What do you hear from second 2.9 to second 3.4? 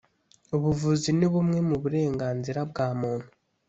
muntu